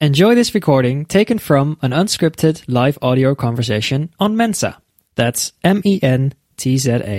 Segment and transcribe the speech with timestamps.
[0.00, 4.80] Enjoy this recording taken from an unscripted live audio conversation on Mensa.
[5.16, 7.18] That's M E N T Z A.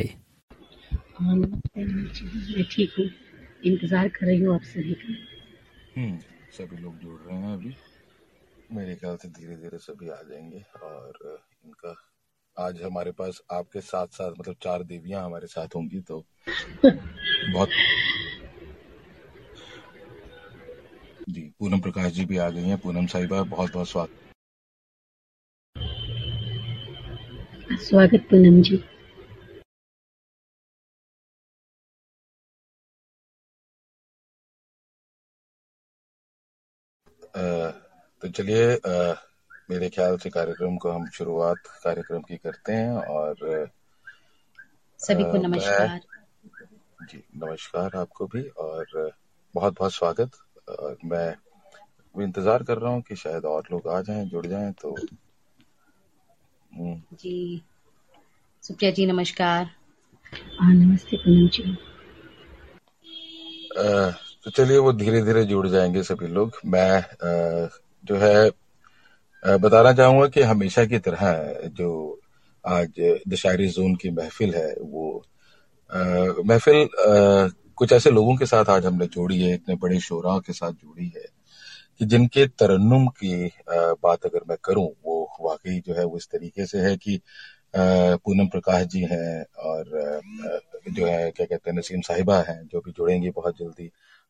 [1.22, 3.06] हाँ नमस्ते जी मैं ठीक हूँ
[3.66, 5.14] इंतज़ार कर रही हूँ आप सभी का
[5.98, 6.18] हम्म
[6.58, 7.76] सभी लोग जुड़ रहे हैं अभी
[8.78, 11.96] मेरे ख्याल से धीरे धीरे सभी आ जाएँगे और इनका
[12.58, 16.24] आज हमारे पास आपके साथ साथ मतलब चार देवियाँ हमारे साथ होंगी तो
[16.86, 17.70] बहुत
[21.32, 24.20] जी पूनम प्रकाश जी भी आ गई हैं। पूनम साहिबा बहुत बहुत स्वागत।
[27.82, 28.84] स्वागत पूनम जी।
[38.22, 38.66] तो चलिए
[39.70, 43.36] मेरे ख्याल से कार्यक्रम को हम शुरुआत कार्यक्रम की करते हैं और
[45.00, 46.00] सभी को नमस्कार।
[47.04, 49.12] जी नमस्कार आपको भी और
[49.56, 50.32] बहुत बहुत स्वागत।
[51.06, 51.36] मैं
[52.16, 54.96] इंतज़ार कर रहा हूँ कि शायद और लोग आ जाएँ जुड़ जाएँ तो
[56.72, 57.62] हम्म, जी।
[58.64, 59.70] सुप्रिया जी नमस्कार।
[60.60, 61.78] हाँ नमस्ते पूनम जी।
[64.46, 67.04] तो चलिए वो धीरे धीरे जुड़ जाएँगे सभी लोग। मैं
[68.06, 68.52] जो है
[69.58, 72.20] बताना चाहूँगा कि हमेशा की तरह जो
[72.66, 75.24] आज दशहरी जोन की महफिल है वो
[76.46, 76.88] महफिल
[77.82, 81.08] कुछ ऐसे लोगों के साथ आज हमने जोड़ी है, इतने बड़े शोरा के साथ जोड़ी
[81.16, 81.24] है,
[82.00, 83.50] कि जिनके तरन्नुम की
[84.04, 87.20] बात अगर मैं करूँ, वो वाकई जो है वो इस तरीके से है कि
[87.76, 89.90] पूनम प्रकाश जी हैं और
[90.90, 93.90] जो है, क्या कहते हैं, नसीम साहिबा हैं, जो भी जुड़ेंगी बहुत जल्दी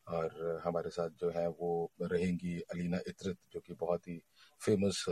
[0.09, 4.21] और हमारे साथ जो है वो रहेंगी अलीना इतरत, जो कि बहुत ही
[4.61, 5.05] फ़ेमस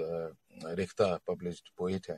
[0.80, 2.18] रिख्ता पब्लिश्ड पोइट है।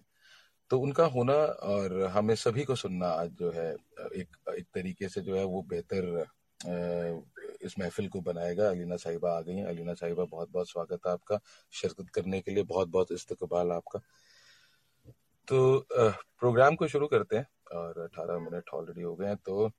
[0.72, 1.34] तो उनका होना
[1.68, 3.72] और हमें सभी को सुनना आज जो है,
[4.16, 6.26] एक एक तरीके से जो है वो बेहतर
[7.66, 11.12] इस महफिल को बनाएगा। अलीना साहिबा आ गई हैं। अलीना साहिबा बहुत बहुत स्वागत है
[11.14, 11.40] आपका।
[11.74, 14.00] शिरकत करने के लिए बहुत बहुत इस्तकबाल आपका।
[15.48, 19.70] तो प्रोग्राम को शुरू करते हैं और 18 मिनट ऑलरेडी हो गए हैं। तो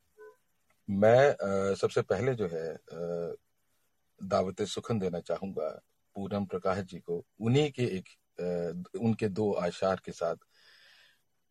[0.89, 2.77] मैं सबसे पहले जो है
[4.21, 5.69] दावत सुखन देना चाहूँगा
[6.17, 10.37] पूनम प्रकाश जी को। उन्हीं के एक उनके दो आशार के साथ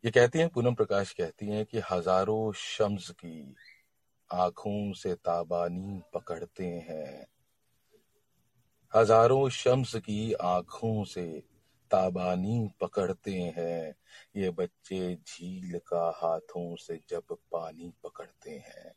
[0.04, 3.56] ये कहती हैं, पूनम प्रकाश कहती हैं कि हज़ारों शम्स की
[4.30, 7.28] आँखों से ताबानी पकड़ते हैं।
[8.94, 11.26] हज़ारों शम्स की आँखों से
[11.92, 13.96] ताबानी पकड़ते हैं।
[14.36, 18.94] ये बच्चे झील का हाथों से जब पानी पकड़ते हैं।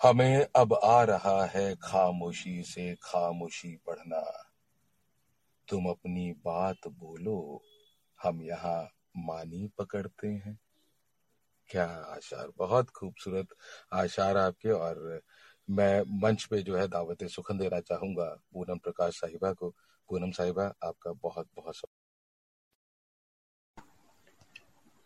[0.00, 4.22] हमें अब आ रहा है खामोशी से खामोशी पढ़ना
[5.68, 7.62] तुम अपनी बात बोलो,
[8.18, 10.58] हम यहाँ मानी पकड़ते हैं।
[11.70, 11.84] क्या
[12.14, 13.48] आशार बहुत खूबसूरत
[13.92, 15.20] आशार आपके और
[15.70, 19.70] मैं मंच पे जो है दावत सुखन देना चाहूँगा पूनम प्रकाश साहिबा को।
[20.08, 21.74] पूनम साहिबा आपका बहुत बहुत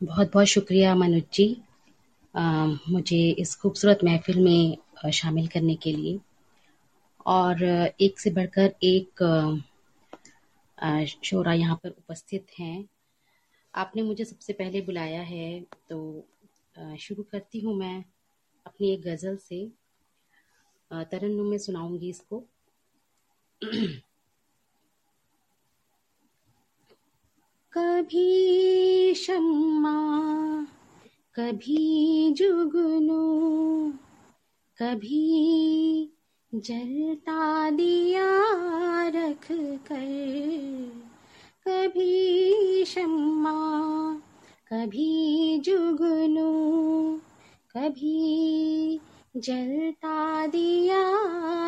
[0.00, 1.47] बहुत बहुत शुक्रिया मनोज जी।
[2.34, 2.41] अ,
[2.89, 6.19] मुझे इस खूबसूरत महफिल में शामिल करने के लिए।
[7.27, 7.62] और
[8.00, 9.23] एक से बढ़कर एक
[11.25, 12.89] शोरा यहाँ पर उपस्थित हैं।
[13.75, 16.25] आपने मुझे सबसे पहले बुलाया है तो
[16.99, 18.05] शुरू करती हूँ मैं
[18.66, 19.72] अपनी एक गज़ल से।
[20.93, 22.44] तरन्नुम में सुनाऊँगी इसको।
[27.72, 29.97] कभी शम्मा,
[31.34, 33.93] कभी जुगनू,
[34.78, 36.12] कभी
[36.55, 38.28] जलता दिया
[39.09, 39.49] रख
[39.93, 41.12] कर।
[41.69, 43.53] कभी शम्मा,
[44.73, 46.50] कभी जुगनू,
[47.77, 49.00] कभी
[49.37, 51.03] जलता दिया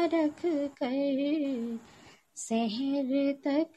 [0.04, 0.42] रख
[0.82, 1.78] कर,
[2.36, 3.72] शहर तक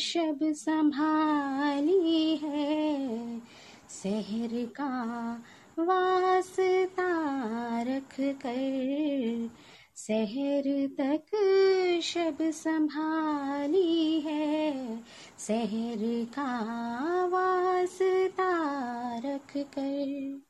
[0.00, 3.38] शब संभाली है,
[4.02, 5.42] शहर का
[5.78, 7.08] वास्ता
[7.82, 9.50] रख कर।
[9.98, 11.26] शहर तक
[12.02, 14.72] शब संभाली है।
[15.38, 16.50] शहर का
[17.26, 18.52] वास्ता
[19.18, 20.40] रख कर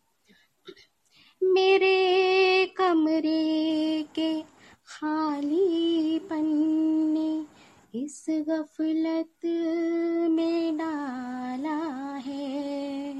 [1.42, 4.42] मेरे कमरे के
[4.86, 7.46] खाली पन्ने
[8.04, 9.46] इस गफलत
[10.30, 13.14] में डाला है।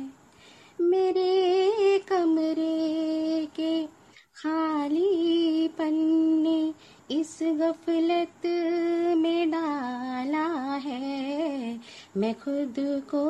[0.81, 3.98] मेरे कमरे के
[4.39, 6.75] खाली पन्ने
[7.11, 8.47] इस गफलत
[9.17, 11.81] में डाला है।
[12.17, 13.25] मैं खुद को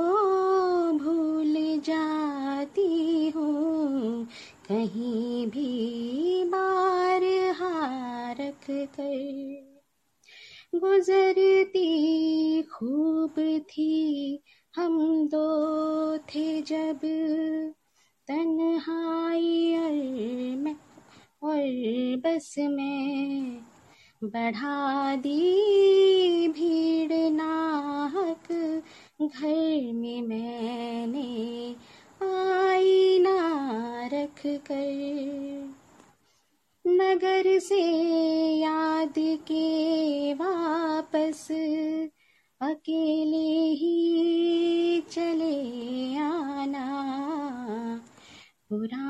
[0.92, 4.26] भूल जाती हूँ।
[4.68, 7.24] कहीं भी बार
[7.60, 9.68] हारख कर
[10.74, 11.88] गुजरती
[12.62, 14.42] खूब थी।
[14.76, 17.00] हम दो थे जब
[18.28, 19.92] तन्हाई और
[20.56, 20.87] मैं
[21.42, 23.60] और बस में
[24.24, 28.52] बढ़ा दी भीड़ नाहक।
[29.22, 31.70] घर में मैंने
[32.22, 33.38] आईना
[34.06, 35.74] रख कर।
[36.86, 37.82] नगर से
[38.56, 41.48] याद के वापस
[42.60, 46.84] अकेले ही चले आना।
[48.68, 49.07] पुरानी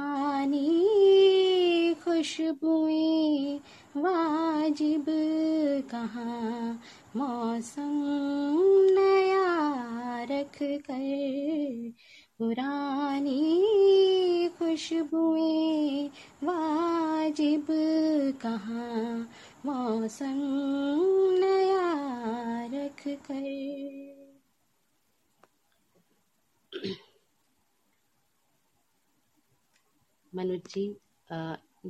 [2.18, 3.60] खुशबुएँ
[3.96, 5.04] वाजिब
[5.90, 6.82] कहाँ?
[7.16, 7.92] मौसम
[8.90, 9.44] नया
[10.24, 11.92] रख कर।
[12.38, 13.38] पुरानी
[14.58, 16.08] खुशबुएँ
[16.44, 17.66] वाजिब
[18.42, 19.28] कहाँ?
[19.66, 20.40] मौसम
[21.38, 21.94] नया
[22.74, 23.48] रख कर।
[30.34, 30.96] मनोज जी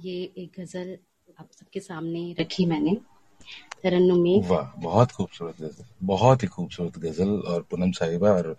[0.05, 0.97] ये एक गज़ल
[1.41, 2.97] आप सबके सामने रखी मैंने।
[3.83, 8.57] तरन्नुम में वाह बहुत खूबसूरत गज़ल बहुत ही खूबसूरत गज़ल और पूनम साहिबा और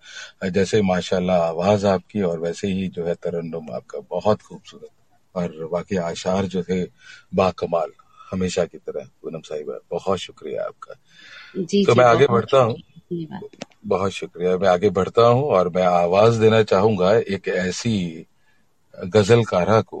[0.50, 4.88] जैसे माशाल्लाह आवाज़ आपकी और वैसे ही जो है तरन्नुम आपका बहुत खूबसूरत।
[5.34, 6.82] और बाकी आशार जो थे
[7.34, 7.90] बाकमाल
[8.32, 10.94] हमेशा की तरह पूनम साहिबा बहुत शुक्रिया आपका।
[11.56, 12.76] जी तो जी मैं आगे बढ़ता हूँ।
[13.86, 18.26] बहुत शुक्रिया मैं आगे बढ़ता हूँ और मैं आवाज़ देना चाहूँगा एक ऐसी
[18.94, 20.00] गजलकारा को।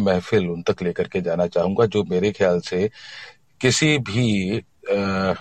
[0.00, 2.90] महफिल उन तक लेकर के जाना चाहूँगा जो मेरे ख्याल से
[3.60, 5.34] किसी भी आ,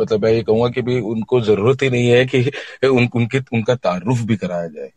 [0.00, 2.50] मतलब मैं ये कहूँगा कि भी उनको ज़रूरत ही नहीं है कि
[2.88, 4.90] उन, उनके उनका तारुफ भी कराया जाए।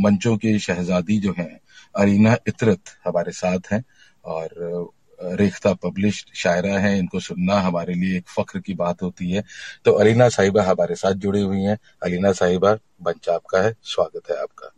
[0.00, 1.60] मंचों की शहजादी जो है
[1.96, 3.84] अरीना इतरत हमारे साथ हैं
[4.24, 9.44] और रेख्ता पब्लिश्ड शायरा हैं इनको सुनना हमारे लिए एक फख्र की बात होती है।
[9.84, 12.72] तो अलीना साहिबा हमारे साथ जुड़ी हुई हैं। अलीना साहिबा
[13.02, 14.77] मंच आपका है स्वागत है आपका।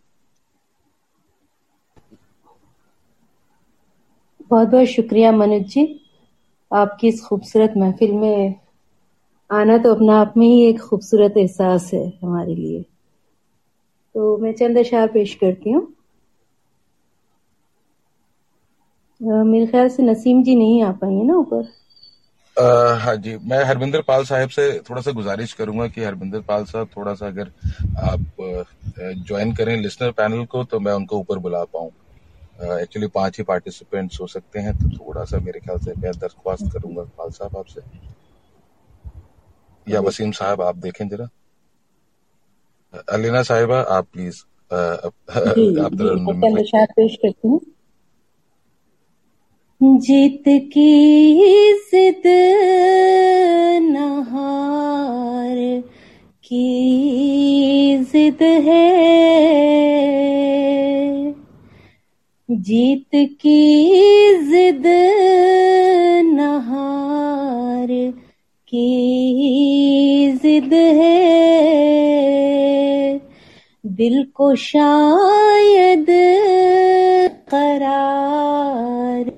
[4.51, 5.85] बहुत बहुत शुक्रिया, मनोज जी।
[6.71, 8.55] आपकी इस खूबसूरत महफिल में
[9.51, 12.83] आना तो अपना आप में ही एक खूबसूरत एहसास है हमारे लिए।
[14.15, 15.87] तो मैं चंद अशार पेश करती हूँ।
[19.21, 21.69] मेरे ख्याल से नसीम जी नहीं आ है ना ऊपर?
[23.01, 26.89] हाँ जी, मैं हरविंदर पाल साहब से थोड़ा सा गुजारिश करूँगा कि हरविंदर पाल साहब
[26.97, 27.51] थोड़ा सा अगर
[28.05, 28.25] आप
[29.29, 31.91] ज्वाइन करें लिसनर पैनल को तो मैं उनको ऊपर बुला पाऊँ।
[32.61, 36.65] एक्चुअली पाँच ही पार्टिसिपेंट्स हो सकते हैं तो थोड़ा सा मेरे ख्याल से मैं दरख्वास्त
[36.73, 37.81] करूँगा पाल साहब आपसे।
[39.87, 41.29] या वसीम साहब आप देखें जरा।
[43.13, 44.43] अलीना साहिबा आप प्लीज़
[44.73, 45.13] आप
[46.97, 47.61] पेश करती हूँ।
[50.01, 50.93] जीत की
[51.93, 52.23] जिद
[53.83, 55.57] नहार
[56.45, 56.67] की
[58.05, 58.89] जिद है।
[62.51, 63.81] जीत की
[64.39, 64.83] जिद
[66.25, 68.13] नहार
[68.69, 71.31] की जिद है।
[73.87, 76.07] दिल को शायद
[77.51, 79.31] करार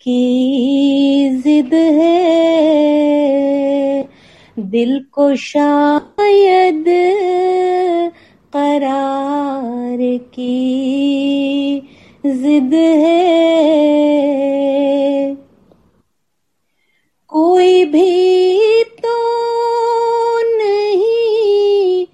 [0.00, 2.48] की जिद है।
[4.58, 6.84] दिल को शायद
[8.52, 11.87] करार की
[12.26, 13.68] जिद है।
[17.28, 19.38] कोई भी तो
[20.58, 22.06] नहीं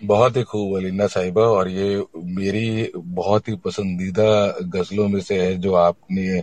[0.04, 5.58] बहुत ही खूब अलीना साहिबा और ये मेरी बहुत ही पसंदीदा गजलों में से है
[5.58, 6.40] जो आपने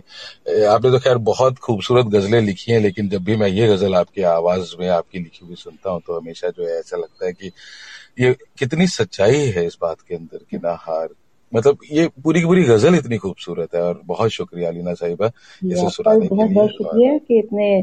[0.65, 4.21] आपने तो खैर बहुत खूबसूरत गजलें लिखी हैं लेकिन जब भी मैं ये गज़ल आपकी
[4.21, 7.51] आवाज़ में आपकी लिखी हुई सुनता हूँ तो हमेशा जो है ऐसा लगता है कि
[8.19, 11.09] ये कितनी सच्चाई है इस बात के अंदर कि ना हार।
[11.55, 15.27] मतलब ये पूरी की पूरी गज़ल इतनी खूबसूरत है और बहुत शुक्रिया अलीना साहिबा
[15.65, 17.81] इसे सुनाने बहुत बहुत शुक्रिया कि इतने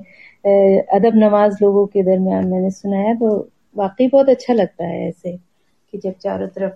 [0.97, 5.99] अदब नवाज़ लोगों के दरमियान मैंने सुनाया तो वाकई बहुत अच्छा लगता है ऐसे कि
[5.99, 6.73] जब चारों तरफ़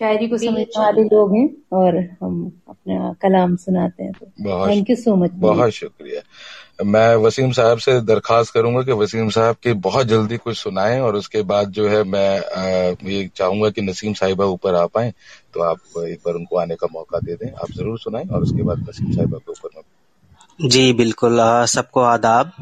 [0.00, 2.34] शायरी को समझने वाले लोग हैं और हम
[2.68, 4.26] अपना कलाम सुनाते हैं तो
[4.68, 6.20] थैंक यू सो मच बहुत शुक्रिया।
[6.84, 11.16] मैं वसीम साहब से दरखास्त करूँगा कि वसीम साहब की बहुत जल्दी कुछ सुनाएँ और
[11.16, 15.12] उसके बाद जो है मैं ये चाहूँगा कि नसीम साहिबा ऊपर आ पाए
[15.54, 18.62] तो आप एक बार उनको आने का मौका दे दें। आप ज़रूर सुनाएँ और उसके
[18.62, 19.82] बाद नसीम साहिबा के ऊपर
[20.60, 22.52] जी बिल्कुल। सबको आदाब।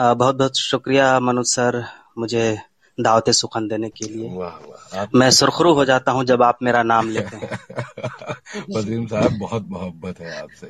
[0.00, 1.82] बहुत बहुत शुक्रिया मनोज सर
[2.18, 2.44] मुझे
[3.00, 6.82] दावत सुखन देने के लिए। वाह वाह। मैं सुरखरू हो जाता हूँ जब आप मेरा
[6.82, 7.58] नाम लेते हैं।
[8.76, 10.66] वजीम साहब बहुत मोहब्बत है आपसे।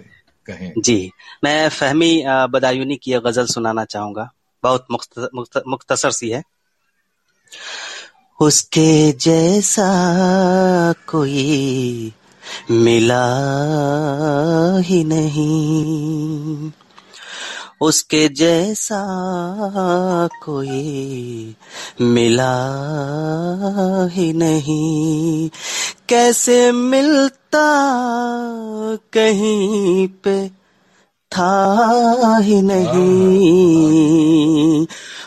[0.47, 1.11] कहें। जी
[1.45, 4.31] मैं फहमी बदायूनी की गज़ल सुनाना चाहूँगा।
[4.63, 4.87] बहुत
[5.69, 6.43] मुख्तसर सी है।
[8.41, 9.89] उसके जैसा
[10.93, 12.13] कोई
[12.71, 13.25] मिला
[14.79, 16.71] ही नहीं।
[17.81, 19.09] उसके जैसा
[20.43, 21.57] कोई
[22.01, 22.71] मिला
[24.13, 25.51] ही नहीं।
[26.09, 27.67] कैसे मिलता
[29.13, 30.51] कहीं पे
[31.33, 34.87] था ही नहीं।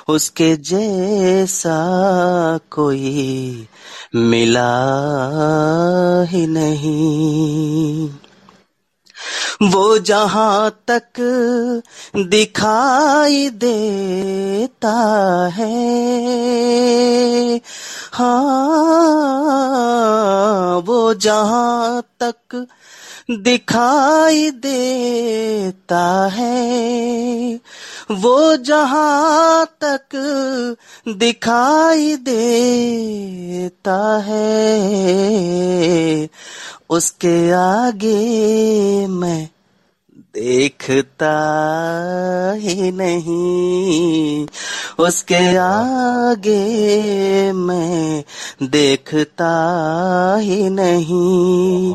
[0.10, 1.79] उसके जैसा
[2.72, 3.67] कोई
[4.15, 4.84] मिला
[6.24, 8.10] ही नहीं।
[9.61, 11.13] वो जहाँ तक
[12.17, 14.93] दिखाई देता
[15.53, 15.71] है।
[18.13, 18.41] हाँ
[20.85, 22.67] वो जहाँ तक
[23.31, 27.59] दिखाई देता है।
[28.11, 30.09] वो जहाँ तक
[31.07, 36.29] दिखाई देता है
[36.89, 39.50] उसके आगे मैं
[40.35, 41.33] देखता
[42.55, 44.47] ही नहीं।
[45.00, 48.23] उसके आगे मैं
[48.63, 49.53] देखता
[50.39, 51.93] ही नहीं।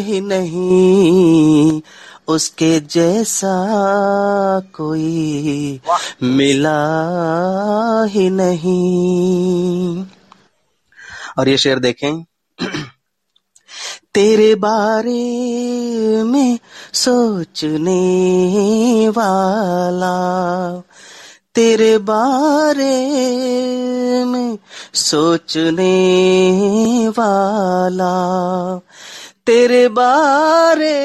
[0.00, 1.80] ही नहीं।
[2.28, 3.54] उसके जैसा
[4.60, 5.80] कोई
[6.22, 6.84] मिला
[8.08, 10.04] ही नहीं।
[11.38, 12.24] और ये शेर देखें।
[14.14, 15.42] तेरे बारे
[16.22, 16.58] में
[16.92, 18.02] सोचने
[19.08, 20.16] वाला,
[21.54, 22.96] तेरे बारे
[24.24, 24.58] में
[24.94, 25.94] सोचने
[27.08, 28.14] वाला,
[29.46, 31.00] तेरे बारे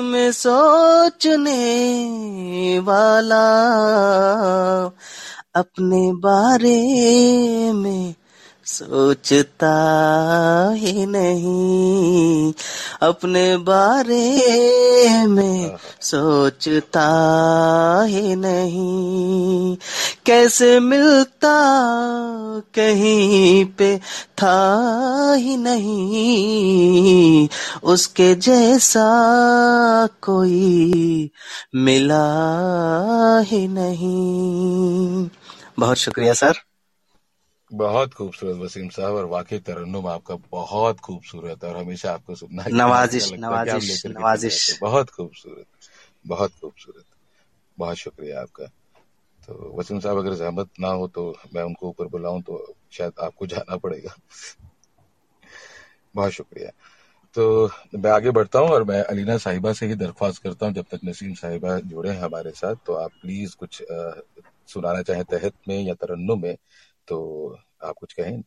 [0.00, 1.58] में सोचने
[2.78, 3.46] वाला,
[5.54, 6.82] अपने बारे
[7.72, 8.14] में
[8.72, 9.74] सोचता
[10.72, 12.52] ही नहीं
[13.02, 17.08] अपने बारे में सोचता
[18.02, 19.76] ही नहीं।
[20.26, 21.56] कैसे मिलता
[22.74, 23.98] कहीं पे
[24.42, 24.82] था
[25.32, 27.48] ही नहीं।
[27.82, 29.08] उसके जैसा
[30.22, 31.30] कोई
[31.74, 32.26] मिला
[33.40, 35.28] ही नहीं।
[35.78, 36.52] बहुत शुक्रिया सर।
[37.72, 43.32] बहुत खूबसूरत वसीम साहब और वाकई तरन्नुम आपका बहुत खूबसूरत और हमेशा आपको सुनना नवाजिश
[43.32, 45.66] नवाजिश नवाजिश। बहुत खूबसूरत
[46.26, 47.04] बहुत खूबसूरत।
[47.78, 48.66] बहुत शुक्रिया आपका।
[49.46, 53.46] तो वसीम साहब अगर जहमत ना हो तो मैं उनको ऊपर बुलाऊं तो शायद आपको
[53.46, 54.14] जाना पड़ेगा।
[56.14, 56.70] बहुत शुक्रिया।
[57.34, 57.66] तो
[57.98, 61.00] मैं आगे बढ़ता हूँ और मैं अलीना साहिबा से ही दरख्वास्त करता हूँ। जब तक
[61.04, 64.12] नसीम साहिबा जुड़े हैं हमारे साथ तो आप प्लीज़ कुछ आ,
[64.66, 66.56] सुनाना चाहें तहत में या तरन्नुम में।
[67.12, 68.42] तो आप कुछ कहें?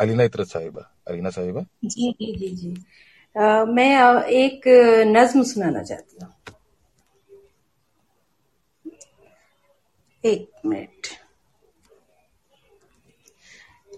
[0.00, 1.60] अलीना इतरत साहिबा अलीना साहिबा?
[1.84, 2.84] जी जी जी जी।
[3.36, 4.68] आ, मैं एक
[5.06, 6.32] नज्म सुनाना चाहती हूँ।
[10.24, 11.06] एक मिनट।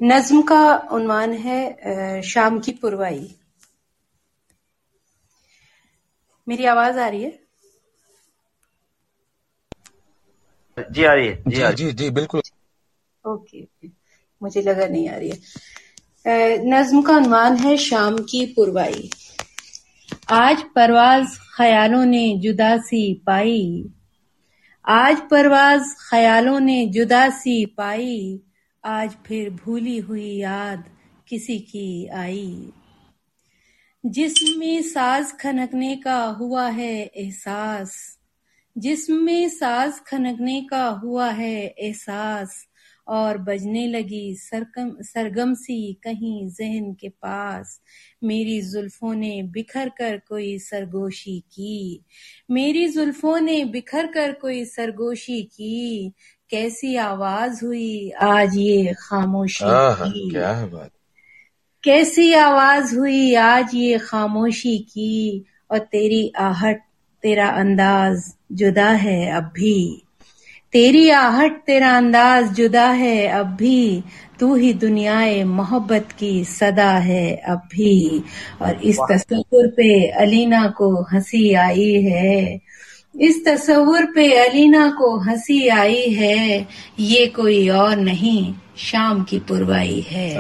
[0.03, 3.37] नज्म का उन्वान है शाम की पुरवाई।
[6.49, 7.39] मेरी आवाज़ आ रही है?
[10.93, 12.43] जी आ रही है। जी जी, जी जी बिल्कुल।
[13.27, 13.89] Okay okay.
[14.43, 15.39] मुझे लगा नहीं आ रही है।
[16.71, 19.11] नज्म का अनुमान है शाम की पुरवाई।
[20.31, 23.85] आज परवाज ख्यालों ने जुदा सी पाई।
[24.89, 28.41] आज परवाज ख्यालों ने जुदा सी पाई।
[28.85, 30.85] आज फिर भूली हुई याद
[31.29, 32.73] किसी की आई।
[34.07, 38.19] जिसमें साज खनकने का हुआ है एहसास।
[38.79, 42.68] जिसमें साज खनकने का हुआ है एहसास।
[43.09, 47.81] और बजने लगी सरकम सरगम सी कहीं जहन के पास।
[48.25, 52.05] मेरी जुल्फों ने बिखर कर कोई सरगोशी की।
[52.51, 56.13] मेरी जुल्फों ने बिखर कर कोई सरगोशी की।
[56.51, 60.91] कैसी आवाज़ हुई आज ये खामोशी की। क्या है बात।
[61.85, 66.81] कैसी आवाज़ हुई आज ये खामोशी की। और तेरी आहट
[67.23, 70.03] तेरा अंदाज जुदा है अब भी।
[70.73, 74.03] तेरी आहट तेरा अंदाज जुदा है अब भी
[74.41, 78.23] तू ही दुनियाए मोहब्बत की सदा है अब भी
[78.63, 82.61] और इस तस्वीर पे अलीना को हँसी आई है।
[83.21, 86.67] इस तस्वुर पे अलीना को हँसी आई है।
[87.01, 90.31] ये कोई और नहीं शाम की पुरवाई है।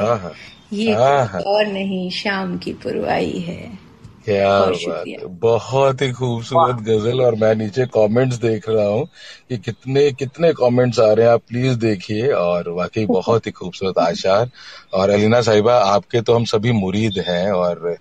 [0.73, 3.88] ये कोई और नहीं शाम की पुरवाई है।
[4.28, 9.06] क्या बात बहुत ही खूबसूरत गज़ल और मैं नीचे कमेंट्स देख रहा हूँ
[9.50, 13.99] कि कितने कितने कमेंट्स आ रहे हैं आप प्लीज़ देखिए। और वाकई बहुत ही खूबसूरत
[13.99, 14.50] आशार
[14.94, 17.97] और अलीना साहिबा आपके तो हम सभी मुरीद हैं और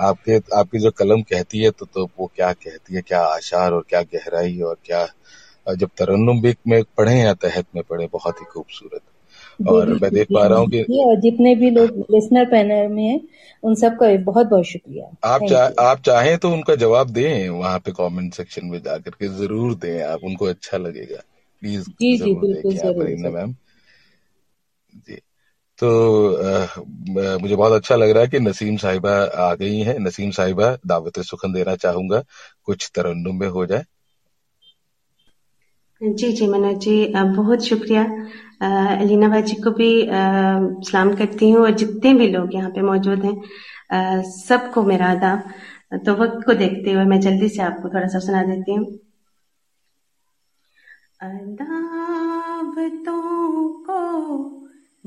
[0.00, 3.84] आपके आपकी जो कलम कहती है तो तो वो क्या कहती है क्या आशार और
[3.88, 5.06] क्या गहराई और क्या
[5.74, 9.02] जब तरन्नुम में पढ़े या तहत में पढ़े बहुत ही खूबसूरत।
[9.68, 10.84] और मैं देख पा रहा हूँ कि
[11.22, 13.20] जितने भी लोग लिसनर पैनल में हैं
[13.62, 17.92] उन सबका बहुत बहुत शुक्रिया। आप चा, आप चाहें तो उनका जवाब दें वहाँ पे
[17.92, 21.22] कमेंट सेक्शन में जाकर के ज़रूर दें आप उनको अच्छा लगेगा।
[21.60, 23.54] प्लीज़ जी जी बिल्कुल मैम
[25.08, 25.20] जी।
[25.78, 25.88] तो
[26.34, 26.66] आ,
[27.38, 29.12] मुझे बहुत अच्छा लग रहा है कि नसीम साहिबा
[29.44, 32.22] आ गई हैं। नसीम साहिबा दावत सुखन देना चाहूँगा।
[32.64, 33.84] कुछ तरन्नुम में हो जाए।
[36.00, 38.04] जी जी मनोज जी बहुत शुक्रिया।
[38.60, 44.22] अलीना बाजी को भी सलाम करती हूँ और जितने भी लोग यहाँ पे मौजूद हैं
[44.24, 45.38] सबको मेरा आदाब।
[46.06, 48.86] तो वक्त को देखते हुए मैं जल्दी से आपको थोड़ा सा सुना देती हूँ।
[51.22, 53.14] अदावतों
[53.86, 54.00] को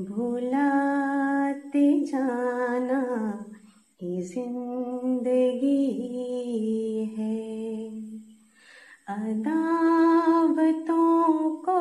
[0.00, 3.00] भुलाते जाना
[4.00, 5.84] ये ज़िंदगी
[7.18, 7.36] है।
[9.16, 11.02] अदावतों
[11.64, 11.78] को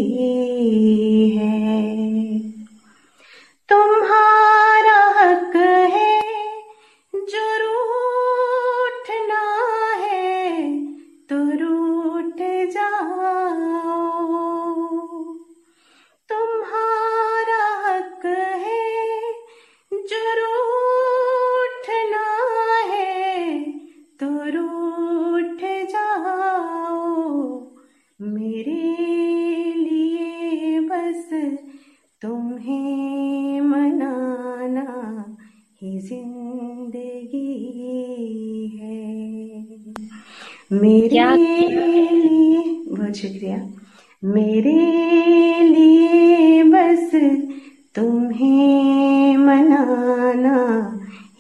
[49.37, 50.57] मनाना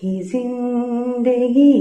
[0.03, 1.71] ही ज़िंदगी।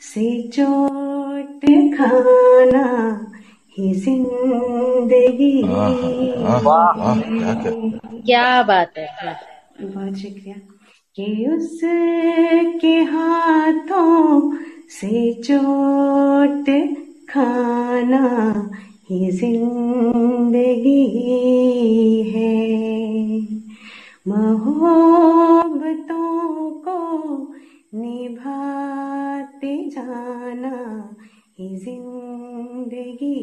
[0.00, 1.64] से चोट
[1.98, 3.20] खाना
[3.78, 5.62] ही ज़िंदगी
[8.26, 9.08] क्या बात है।
[9.82, 10.54] बहुत शुक्रिया।
[11.16, 14.56] कि उसके हाथों
[14.88, 16.94] से चोट
[17.30, 18.70] खाना
[19.10, 21.02] ही ज़िंदगी
[22.22, 22.80] है।
[24.28, 25.30] मोहब्बतों
[26.70, 26.96] को
[27.94, 30.76] निभाते जाना
[31.58, 33.34] ही ज़िंदगी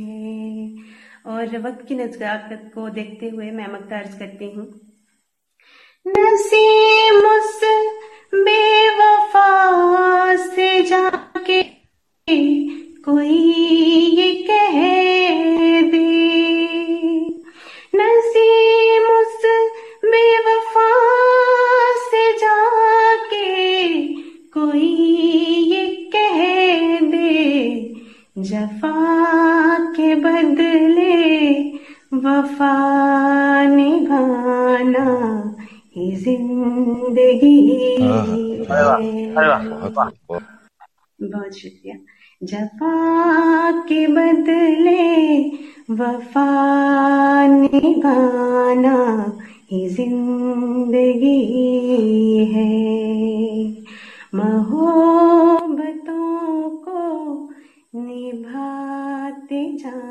[0.00, 0.84] है।
[1.26, 4.66] और वक्त की नजाकत को देखते हुए मैं मक्ता अर्ज़ करती हूँ।
[6.06, 7.60] नसीम उस
[8.34, 9.48] बेवफा
[10.36, 11.62] से जाके
[13.02, 13.87] कोई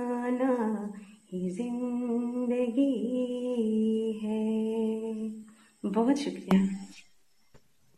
[0.08, 0.94] जाना
[1.34, 2.92] ही ज़िंदगी
[4.24, 5.30] है।
[5.92, 6.60] बहुत शुक्रिया।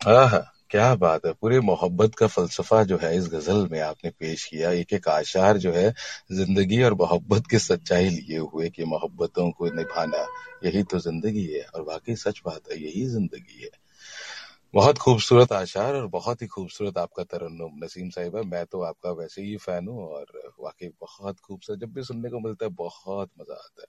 [0.02, 0.38] आह,
[0.69, 4.72] क्या बात है। पूरी मोहब्बत का फलसफा जो है इस गज़ल में आपने पेश किया।
[4.72, 5.93] एक एक आशार जो है
[6.32, 10.26] ज़िंदगी और मोहब्बत की सच्चाई लिए हुए कि मोहब्बतों को निभाना,
[10.65, 13.79] यही तो ज़िंदगी है और बाकी सच बात है, यही ज़िंदगी है।
[14.73, 19.41] बहुत खूबसूरत आशार और बहुत ही खूबसूरत आपका तरन्नुम नसीम साहिबा मैं तो आपका वैसे
[19.41, 20.25] ही फ़ैन हूँ और
[20.60, 23.88] वाकई बहुत खूबसूरत, जब भी सुनने को मिलता है बहुत मज़ा आता है।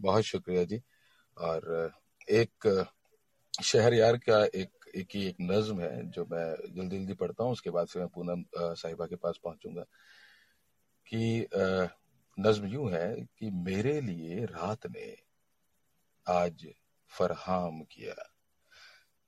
[0.00, 0.80] बहुत शुक्रिया जी।
[1.36, 1.92] और
[2.32, 2.68] एक
[3.64, 6.46] शहर यार का एक एक ही एक नज्म है, जो मैं
[6.76, 9.84] जल्दी जल्दी पढ़ता हूँ, उसके बाद फिर मैं पूनम साहिबा के पास पहुंचूँगा
[11.06, 11.46] कि
[12.38, 13.06] नज्म यूँ है
[13.38, 15.14] कि मेरे लिए रात ने
[16.26, 16.66] आज
[17.12, 18.14] फरहाम किया।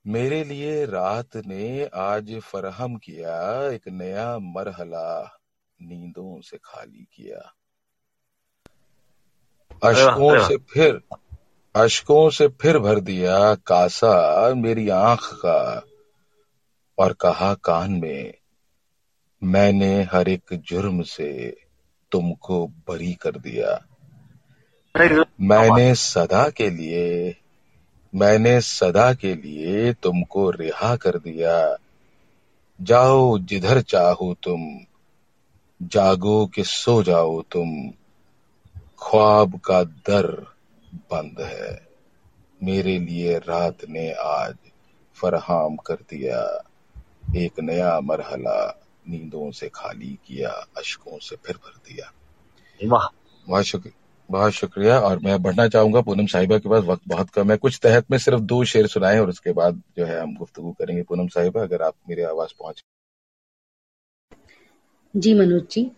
[0.07, 5.39] मेरे लिए रात ने आज फरहम किया एक नया मरहला
[5.81, 7.53] नींदों से खाली किया।
[9.83, 11.01] अशकों से फिर
[11.75, 15.83] अशकों से फिर भर दिया कासा मेरी आँख का
[16.97, 18.33] और कहा कान में
[19.43, 21.57] मैंने हर एक जुर्म से
[22.11, 23.87] तुमको बरी कर दिया।
[25.41, 27.35] मैंने सदा के लिए
[28.15, 31.77] मैंने सदा के लिए तुमको रिहा कर दिया।
[32.81, 34.79] जाओ जिधर चाहो तुम।
[35.87, 37.89] जागो कि सो जाओ तुम।
[38.77, 40.53] ख्वाब का दर
[40.93, 41.87] बंद है।
[42.63, 44.55] मेरे लिए रात ने आज
[45.15, 46.63] फरहाम कर दिया।
[47.37, 52.11] एक नया मरहला नींदों से खाली किया अशकों से फिर भर दिया।
[52.87, 53.07] वाह।
[53.47, 57.51] बहुत शुक्रिया। बहुत शुक्रिया। और मैं बढ़ना चाहूँगा पूनम साहिबा के पास वक्त बहुत कम
[57.51, 60.71] है। कुछ तहत में सिर्फ़ दो शेर सुनाए और उसके बाद जो है हम गुफ्तगु
[60.71, 62.83] करेंगे। पूनम साहिबा अगर आप मेरी आवाज़ पहुँच
[65.13, 65.91] जी मनोज जी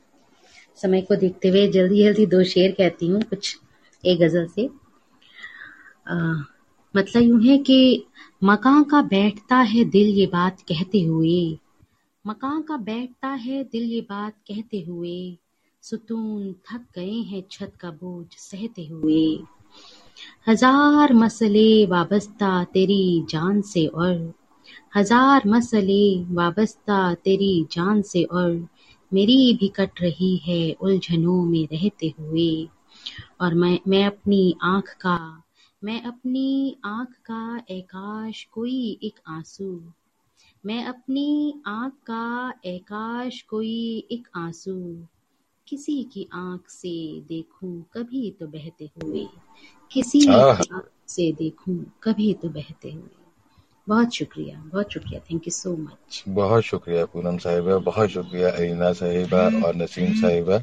[0.78, 3.56] समय को देखते हुए जल्दी जल्दी दो शेर कहती हूँ कुछ
[4.04, 4.70] एक गज़ल से।
[6.08, 6.16] आ,
[6.96, 8.06] मतलब यूँ है कि
[8.44, 11.58] मकान का बैठता है दिल ये बात कहते हुए।
[12.26, 15.18] मकान का बैठता है दिल ये बात कहते हुए।
[15.86, 19.38] सुतून थक गए हैं छत का बोझ सहते हुए।
[20.48, 24.34] हज़ार मसले वाबस्ता तेरी जान से और।
[24.98, 28.68] हज़ार मसले वाबस्ता तेरी जान से और।
[29.14, 32.70] मेरी भी कट रही है उलझनों में रहते हुए।
[33.42, 35.44] और मैं मैं अपनी आँख का,
[35.84, 39.82] मैं अपनी आँख का एकाश कोई एक आँसू।
[40.66, 45.06] मैं अपनी आँख का एकाश कोई एक आँसू।
[45.68, 46.90] किसी की आँख से
[47.28, 49.26] देखूँ कभी तो बहते हुए।
[49.92, 53.24] किसी की आँख से देखूँ कभी तो बहते हुए।
[53.88, 58.92] बहुत शुक्रिया बहुत शुक्रिया। थैंक यू सो मच बहुत शुक्रिया पूनम साहिबा बहुत शुक्रिया अरीना
[58.94, 60.62] साहिबा और नसीम साहिबा।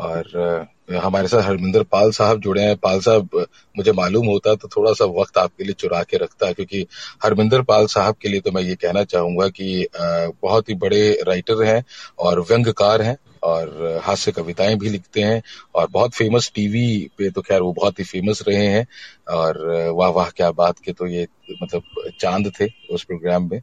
[0.00, 3.44] और हमारे साथ हरमिंदर पाल साहब जुड़े हैं। पाल साहब
[3.76, 6.86] मुझे मालूम होता तो थोड़ा सा वक्त आपके लिए चुरा के रखता क्योंकि
[7.24, 11.62] हरमिंदर पाल साहब के लिए तो मैं ये कहना चाहूँगा कि बहुत ही बड़े राइटर
[11.64, 11.84] हैं
[12.18, 15.42] और व्यंगकार हैं। और हास्य कविताएँ भी लिखते हैं
[15.74, 18.86] और बहुत फ़ेमस टीवी पे तो खैर वो बहुत ही फ़ेमस रहे हैं
[19.30, 19.58] और
[19.96, 21.26] वाह वाह क्या बात के तो ये
[21.62, 23.60] मतलब चाँद थे उस प्रोग्राम में।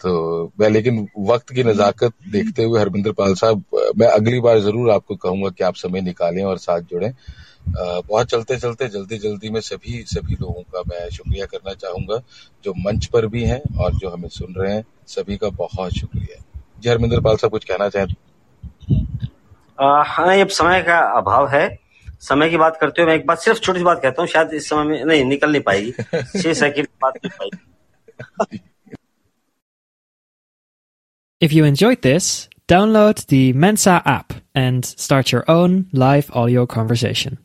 [0.00, 3.64] तो मैं लेकिन वक्त की नजाकत देखते हुए हरमिंदर पाल साहब,
[3.96, 7.12] मैं अगली बार ज़रूर आपको कहूँगा कि आप समय निकालें और साथ जुड़ें।
[7.68, 12.20] बहुत चलते चलते जल्दी जल्दी में सभी सभी लोगों का मैं शुक्रिया करना चाहूँगा
[12.64, 16.42] जो मंच पर भी हैं और जो हमें सुन रहे हैं, सभी का बहुत शुक्रिया।
[16.80, 18.06] जी हरमिंदर पाल साहब, कुछ कहना चाहें
[19.80, 21.68] हाँ ये समय का अभाव है
[22.20, 24.54] समय की बात करते हुए मैं एक बात सिर्फ़ छोटी सी बात कहता हूँ शायद
[24.54, 25.92] इस समय में नहीं निकल नहीं पाएगी
[26.42, 27.66] छह सेकंड बात नहीं पाएगी
[31.40, 37.38] If you enjoyed this, download the Mensa app and start your own live audio conversation.